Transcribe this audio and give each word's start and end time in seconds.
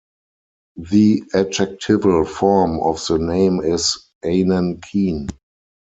The 0.77 1.21
adjectival 1.35 2.25
form 2.25 2.79
of 2.79 3.05
the 3.05 3.19
name 3.19 3.59
is 3.59 4.03
"Anankean". 4.25 5.29